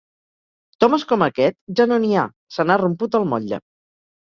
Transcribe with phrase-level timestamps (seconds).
[0.83, 2.25] D'homes com aquest, ja no n'hi ha:
[2.57, 3.65] se n'ha romput el motlle.